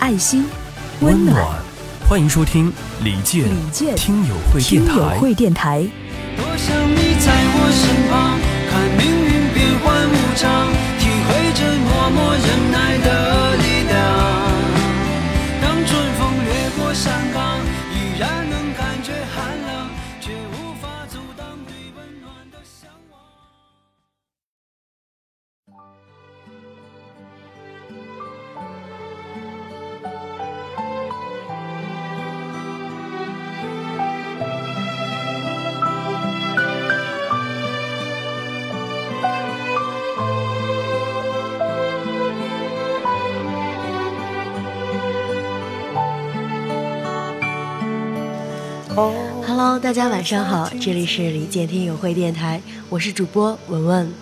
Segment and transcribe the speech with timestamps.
[0.00, 0.46] 爱心，
[1.00, 1.36] 温暖，
[2.08, 2.72] 欢迎收听
[3.04, 5.18] 李健李健听友会听友电台。
[5.18, 5.86] 会电台。
[6.38, 8.40] 多想你在我身旁，
[8.70, 13.92] 看命运变幻无常，体会着默默忍耐的力量。
[15.60, 16.48] 当春风掠
[16.78, 17.60] 过山岗，
[17.92, 19.12] 依然能感觉
[48.94, 54.12] Hello，大家晚上好，这里是李健听友会电台，我是主播文文。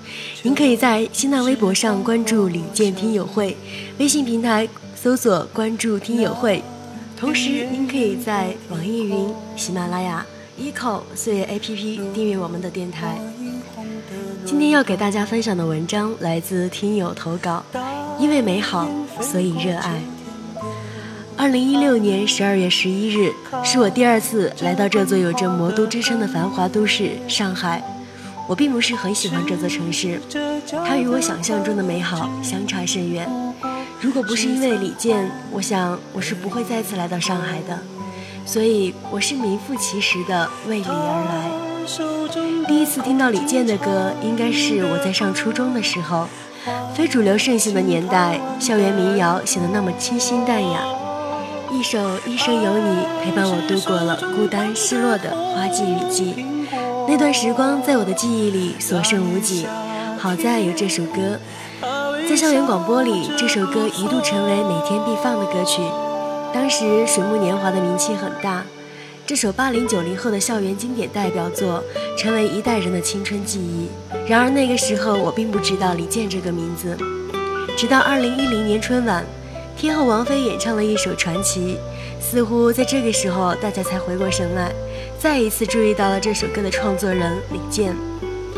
[0.43, 3.57] 您可以在新浪微博上关注李健听友会，
[3.99, 6.63] 微信平台搜索关注听友会，
[7.17, 10.25] 同时您可以在网易云、喜马拉雅、
[10.61, 13.19] eco 岁月 APP 订阅我们的电台。
[14.45, 17.65] 今天要给大家分享的文章来自听友投稿，
[18.19, 18.87] 因为美好，
[19.21, 19.99] 所以热爱。
[21.39, 23.33] 二零一六年十二月十一日，
[23.65, 27.81] 是我第二次来到这座有着“魔都”之称的繁华都市上海。
[28.49, 30.21] 我并不是很喜欢这座城市，
[30.85, 33.29] 它与我想象中的美好相差甚远。
[34.01, 37.79] 如果不是因为李健，我想我是不会再次来到上海的。
[38.45, 42.67] 所以，我是名副其实的为李而来。
[42.67, 46.27] 第一次听到李健的歌，应该是我在上初中的时候。
[46.95, 50.81] 非主流盛行的年代，校园民谣显得那么清新淡雅。
[51.71, 56.47] 一首《一生有你》陪伴我度过了孤单失落的花季雨季，
[57.07, 59.67] 那段时光在我的记忆里所剩无几。
[60.19, 61.39] 好在有这首歌，
[62.27, 65.83] 在校园广播里，这首歌一度成为每天必放的歌曲。
[66.55, 68.65] 当时《水木年华》的名气很大，
[69.27, 71.85] 这首八零九零后的校园经典代表作，
[72.17, 73.89] 成为一代人的青春记忆。
[74.27, 76.97] 然而那个时候，我并不知道李健这个名字，
[77.77, 79.23] 直到二零一零年春晚。
[79.79, 81.79] 天后王菲演唱了一首《传奇》，
[82.21, 84.73] 似乎在这个时候，大家才回过神来，
[85.21, 87.95] 再一次注意到了这首歌的创作人李健。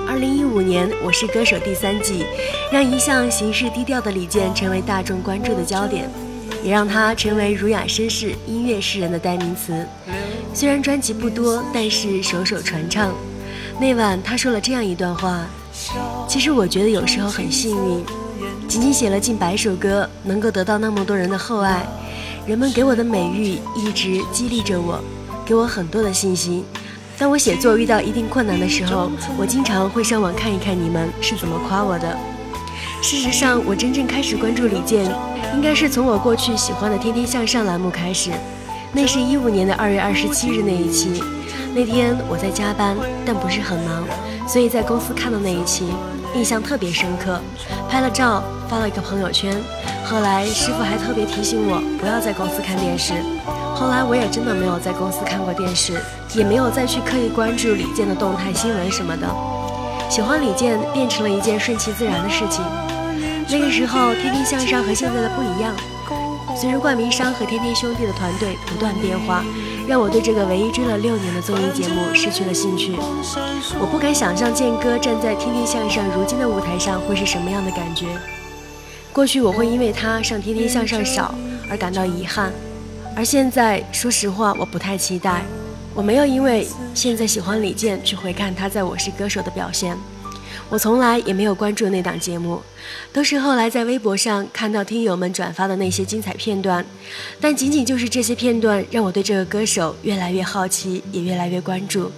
[0.09, 2.25] 二零一五年，《我是歌手》第三季，
[2.73, 6.11] 让一向行事低调的李健成为大众关注的焦点，
[6.65, 9.87] 也让他成为儒雅绅士、音乐诗人的代名词。
[10.55, 13.13] 虽然专辑不多，但是首首传唱。
[13.79, 15.47] 那晚，他说了这样一段话
[16.27, 18.03] ：“其实我觉得有时候很幸运。”
[18.69, 21.85] 仅仅写了近百首歌，能够得到那么多人的厚爱，
[22.47, 25.01] 人们给我的美誉一直激励着我，
[25.45, 26.65] 给我很多的信心。
[27.19, 32.17] 当我写作遇到一定困难的时候，我经常会上网看一看你们是怎么夸我的。
[33.03, 35.05] 事实上，我真正开始关注李健，
[35.55, 38.31] 应该是从我过去喜欢的《天天向上》栏目开始。
[38.93, 41.23] 那是一五年的二月二十七日那一期，
[41.75, 44.05] 那天我在加班，但不是很忙，
[44.49, 45.85] 所以在公司看到那一期。
[46.35, 47.41] 印象特别深刻，
[47.89, 49.55] 拍了照发了一个朋友圈。
[50.05, 53.15] 后来师傅还特别提醒我不要在公司看电视。
[53.75, 56.01] 后来我也真的没有在公司看过电视，
[56.35, 59.27] 也没有再去刻意关注李健的动态新闻什么的。
[60.09, 62.65] 喜欢李健变成了一件顺其自然的事情。
[63.49, 65.75] 那个时候，天天向上和现在的不一样。
[66.57, 69.43] 随着冠名商和天天兄弟的团队不断变化，
[69.87, 72.93] 让我对这个唯一追了六年的综艺节目失去了兴趣。
[73.81, 78.07] 我不敢想象健哥站在《天天向上》如今的舞台上会是什么样的感觉。
[79.13, 81.35] 过去我会因为他上《天天向上》少
[81.69, 82.53] 而感到遗憾，
[83.17, 85.43] 而现在说实话我不太期待。
[85.93, 89.97] 我没有因为现在喜欢李健去回看他在《我是歌手》的表现。
[90.71, 92.63] 我从来也没有关注那档节目，
[93.13, 96.87] 都是后来在微博上看到听友们转发的那些精彩片段。
[97.41, 102.13] 但仅仅就是这些片段，让我对这个歌手越来越好奇，也越来越关注。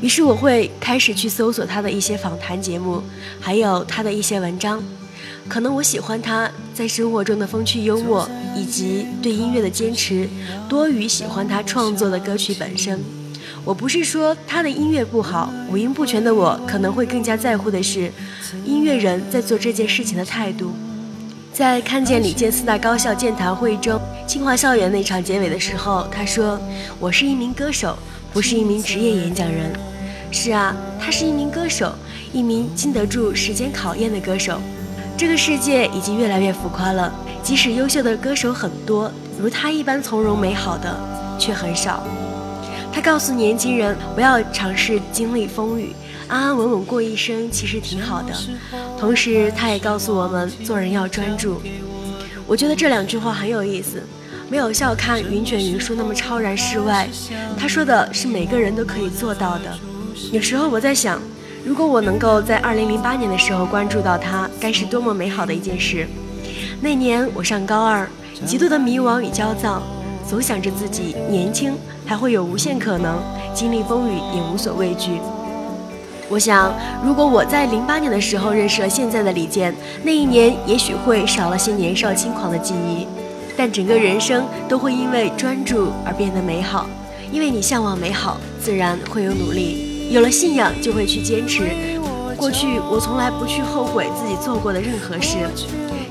[0.00, 3.02] 于是我会开始去搜索他的一些访谈节目，
[3.38, 4.82] 还有他的一些文章。
[5.46, 8.26] 可能我喜欢他在生活中的风趣幽默，
[8.56, 10.26] 以及对音乐的坚持，
[10.70, 12.98] 多于喜欢他创作的歌曲本身。
[13.64, 18.12] 我不是说他的音乐不好，五音不全的我可能会更加在乎的是
[18.64, 20.70] 音乐人在做这件事情的态度。
[21.50, 26.60] 在看见李健四大高校健谈会中清华校园那场结尾的时候，他说
[27.00, 27.96] ：“我是一名歌手，
[28.34, 29.72] 不是一名职业演讲人。”
[30.30, 31.94] 是啊，他是一名歌手，
[32.32, 34.60] 一名经得住时间考验的歌手。
[35.16, 37.10] 这个世界已经越来越浮夸了，
[37.42, 40.94] 即使优秀的歌手很多，如他一般从容美好的
[41.38, 42.02] 却很少。
[42.94, 45.92] 他告诉年轻人，不要尝试经历风雨，
[46.28, 48.32] 安安稳稳过一生其实挺好的。
[48.96, 51.60] 同时，他也告诉我们，做人要专注。
[52.46, 54.00] 我觉得这两句话很有意思，
[54.48, 57.08] 没有笑看云卷云舒那么超然世外。
[57.58, 59.76] 他说的是每个人都可以做到的。
[60.30, 61.20] 有时候我在想，
[61.64, 66.06] 如果我能够在二零零八年的时候关注到他，该是多么美好的一件事。
[66.80, 68.08] 那年我上高二，
[68.46, 69.82] 极度的迷惘与焦躁，
[70.30, 71.74] 总想着自己年轻，
[72.06, 73.18] 还会有无限可能，
[73.54, 75.18] 经历风雨也无所畏惧。
[76.28, 76.74] 我想，
[77.04, 83.06] 如果我在零八年的时候认识了现在的李健，那一年也许会少了些年少轻狂的记忆，
[83.56, 86.86] 但整个人生都会因为专注而变得美好。
[87.30, 90.10] 因为你向往美好，自然会有努力。
[90.10, 91.62] 有了信仰，就会去坚持。
[92.44, 95.48] 过去我从来不去后悔自己做过的任何事。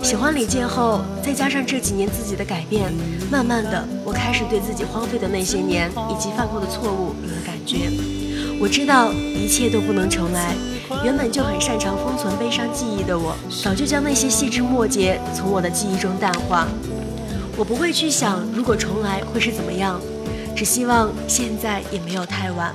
[0.02, 2.92] 喜欢李健后，再加上这几年自己的改变，
[3.30, 7.88] 慢慢的，我开始对自己荒废的那些年以及犯过的错误有了感觉。
[8.60, 10.56] 我知道一切都不能重来。
[11.04, 16.68] 原本就很擅长封存悲伤记忆的我，早就将那些细枝末节从我的记忆中淡化。
[17.56, 20.02] 我不会去想如果重来会是怎么样，
[20.56, 22.74] 只希望现在也没有太晚。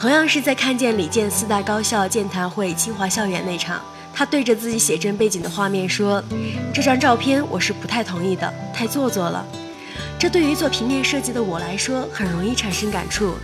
[0.00, 3.78] 同样是在看见李健四大高校健谈会清华校园那场，
[4.14, 6.24] 他对着自己写真背景的画面说
[6.72, 9.46] ：“这张照片我是不太同意的，太做作了。”
[10.18, 13.34] 这对于做平面设计的我来说，很容易产生感触，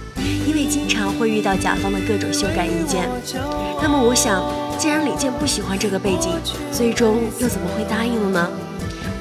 [0.49, 3.07] 因为经常会遇到甲方的各种修改意见。
[3.83, 4.43] 那么我想，
[4.79, 6.33] 既然李健不喜欢这个背景，
[6.73, 8.51] 最终又怎么会答应了呢？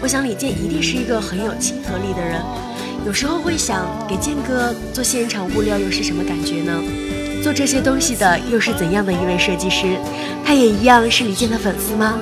[0.02, 2.42] 我想李健一定是一个很有亲和力的人。
[3.06, 6.82] 有时候会想，给健哥做现场物料又是什么感觉呢？
[7.46, 9.96] 做这些东西的又是怎样的一位设计师？
[10.44, 12.20] 他也一样是李健的粉丝吗？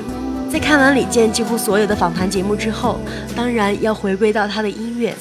[0.51, 2.99] 在看完李健几乎所有的访谈节目之后，
[3.33, 5.15] 当然要回归到他的音乐。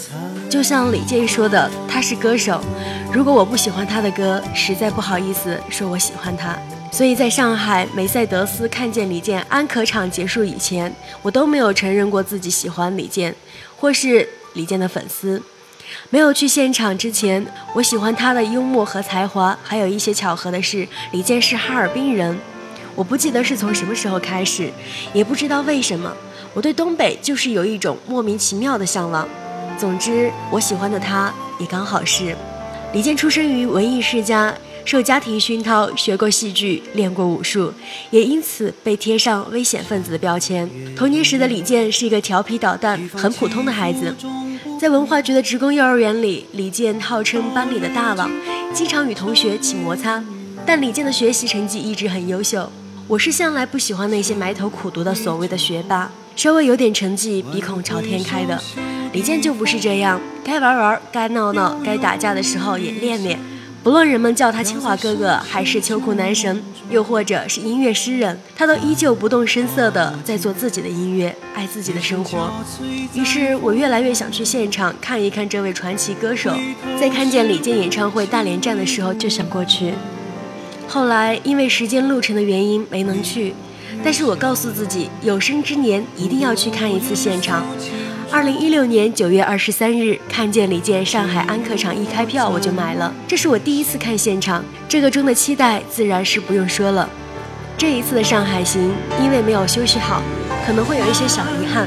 [0.50, 2.60] 就像李健说的，他是歌手。
[3.12, 6.58] 如果我不喜欢他的歌，实在不好意思说我喜欢他。
[6.90, 13.32] 所以在上海梅赛德斯看见李健安可场结束以前，我都没有承认过自己喜欢李健，
[13.76, 15.40] 或是李健的粉丝。
[16.10, 19.56] 没有去现场之前，我喜欢他的幽默和才华。
[19.62, 22.38] 还有一些巧合的是，李健是哈尔滨人。
[22.94, 24.70] 我不记得是从什么时候开始，
[25.14, 26.14] 也不知道为什么，
[26.52, 29.26] 我对东北就是有一种莫名其妙的向往。
[29.78, 32.36] 总之，我喜欢的他也刚好是
[32.92, 33.16] 李健。
[33.16, 34.54] 出生于文艺世家，
[34.84, 37.72] 受家庭熏陶，学过戏剧，练过武术，
[38.10, 40.68] 也因此被贴上危险分子的标签。
[40.94, 44.14] 童年时的李健是一个调皮捣蛋、很普通的孩子。
[44.82, 48.28] 在文化局的职工幼儿园里，李健号称班里的大王，
[48.74, 50.20] 经常与同学起摩擦。
[50.66, 52.68] 但李健的学习成绩一直很优秀。
[53.06, 58.60] 我是向来不喜欢那些埋头苦读的所谓的学霸，稍微有点成绩鼻孔朝天开的。
[59.12, 63.38] 李健就不是这样，该玩玩，该闹闹，该打架的时候也练练。
[63.82, 72.52] 不论人们叫他清华哥哥，还是秋裤男神，又或者是音乐诗人，他都依旧不动声色地在做自己的音乐，爱自己的生活。
[73.12, 76.52] 于是我越来越想去现场看一看这位传奇歌手。
[77.00, 79.94] 在看见李健演唱会大连站的时候，就想过去。
[80.86, 83.52] 后来因为时间路程的原因没能去，
[84.04, 87.66] 但是我告诉自己，有生之年一定要去看一次现场。
[88.32, 97.06] 二零一六年九月二十三日，看见李健上海安客场一开票我就买了，这是我第一次看现场，这个中的期待自然是不用说了。
[97.76, 98.90] 这一次的上海行，
[99.22, 100.22] 因为没有休息好，
[100.66, 101.86] 可能会有一些小遗憾，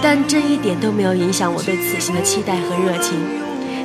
[0.00, 3.18] 但这一点都没有影响我对此行的期待和热情。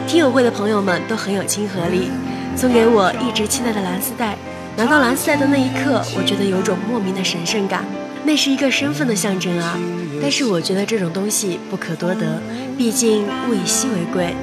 [0.08, 2.12] 听友会的朋友们都很有亲和力，
[2.56, 4.38] 送给我一直期待的蓝丝带。
[4.78, 7.84] 拿到蓝丝带的那一刻，我觉得有种莫名的神圣感。
[8.25, 9.77] 那是一个身份的象征啊，
[10.20, 12.41] 但是我觉得这种东西不可多得，
[12.75, 14.36] 毕竟物以稀为贵，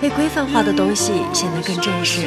[0.00, 2.22] 被规范化的东西显得更正式。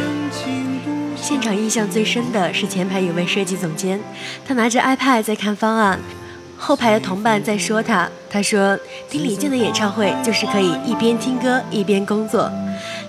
[1.15, 3.99] 现场印象最深的是前排有位设计总监，
[4.47, 5.99] 他拿着 iPad 在看方案，
[6.55, 8.79] 后排的同伴在说他，他说
[9.09, 12.51] 听李健的演唱会就是可以一边听歌一边工作。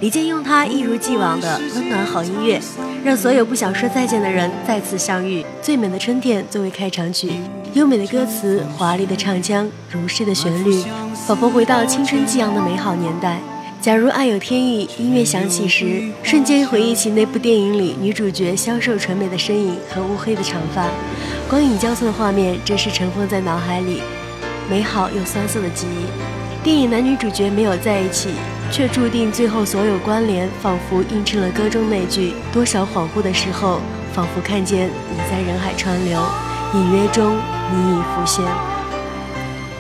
[0.01, 2.61] 李健用他一如既往的温暖好音乐，
[3.05, 5.45] 让所有不想说再见的人再次相遇。
[5.61, 7.33] 最美的春天作为开场曲。
[7.75, 10.85] 优美的歌词，华丽的唱腔，如诗的旋律，
[11.27, 13.41] 仿佛回到青春激昂的美好年代。
[13.81, 20.87] 假如爱有天意，音乐响起时，瞬间回忆起那部电影里女主角消瘦纯美的身影和乌黑的长发，
[21.49, 24.03] 光影交错的画面真是尘封在脑海里。
[24.69, 26.63] 美好又酸涩的记忆。
[26.63, 28.29] 电影男女主角没有在一起，
[28.71, 33.81] 却注定最后所有关联，仿佛映衬了歌中那句：多少恍惚的时候，
[34.13, 36.21] 仿佛看见你在人海川流，
[36.75, 37.37] 隐约中
[37.71, 38.45] 你已浮现。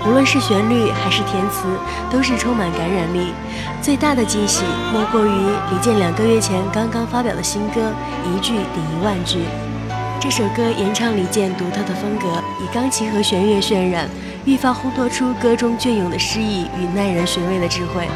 [0.04, 1.66] 无论是旋律还是填词，
[2.10, 3.32] 都是充满感染力。
[3.80, 5.30] 最大的惊喜莫过于
[5.70, 7.80] 李健两个月前刚刚发表的新歌
[8.28, 9.38] 《一句顶一万句》。
[10.20, 14.08] 这首歌延唱李健独特的风格，以钢琴和弦乐渲染，
[14.44, 18.06] 愈发烘托出歌中隽永的诗意与耐人寻味的智慧。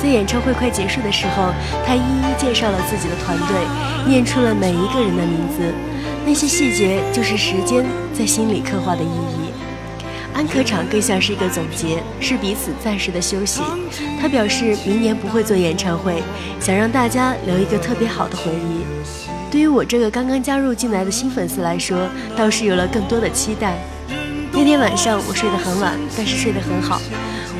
[0.00, 1.52] 在演唱会快结束的时候，
[1.86, 3.56] 他一一介绍了自己的团队，
[4.06, 5.74] 念出了每一个人的名字。
[6.26, 9.52] 那些细节，就是时间在心里刻画的意义。
[10.32, 13.60] 安可场更像是一个总结，是彼此暂时的休息。
[14.20, 16.22] 他表示明年不会做演唱会，
[16.58, 18.84] 想让大家留一个特别好的回忆。
[19.50, 23.76] 对于我这个刚刚加入进来的新粉丝来说，倒是有了更多的期待。
[24.50, 27.00] 那天晚上我睡得很晚，但是睡得很好。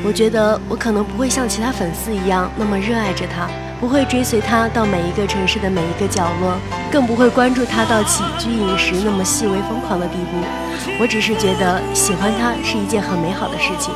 [0.05, 3.49] 我觉得我可能不会像其他粉丝一样那么热爱着他。
[3.77, 6.55] 不会追随他到每一个城市的每一个角落，
[6.89, 10.37] 更不会关注他到起居饮食那么细微疯狂的地步。
[10.99, 13.93] 我只是觉得喜欢他是一件很美好的事情。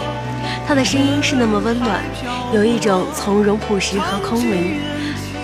[0.67, 2.01] 他的声音是那么温暖，
[2.53, 4.81] 有一种从容朴实和空灵，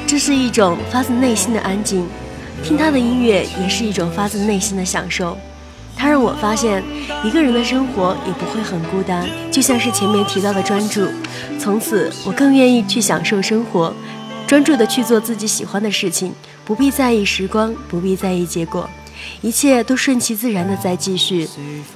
[0.05, 2.05] 这是一种发自内心的安静。
[2.62, 5.38] 听他的音乐也是一种发自内心的享受。
[5.97, 6.83] 他让我发现，
[7.23, 11.07] 一个人的生活也不会很孤单，就像是前面提到的专注。
[11.57, 13.93] 从此，我更愿意去享受生活。
[14.45, 16.31] 专注的去做自己喜欢的事情，
[16.63, 18.87] 不必在意时光，不必在意结果，
[19.41, 21.47] 一切都顺其自然的在继续。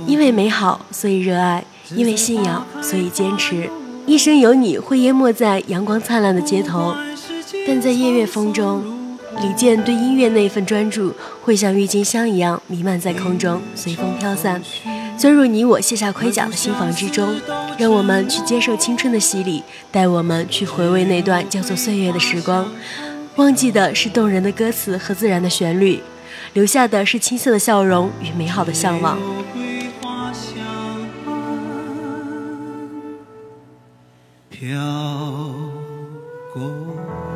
[0.08, 1.62] 因为美好，所以热爱；
[1.96, 3.70] 因为信仰，所以坚持。
[4.08, 6.96] 一生有你会淹没在阳光灿烂的街头，
[7.68, 8.99] 但在夜月风中，
[9.41, 14.62] 李健对音乐那份专注，会像郁金香一样弥漫在空中，随风飘散。
[15.17, 17.36] 钻入你我卸下盔甲的心房之中，
[17.77, 22.69] 让我们去接受青春的洗礼，带我们去回味那段叫做岁月的时光。
[23.38, 26.01] 忘记的是动人的歌词和自然的旋律，
[26.53, 29.17] 留下的是青涩的笑容与美好的向往。
[34.50, 34.77] 飘
[36.53, 37.29] 过。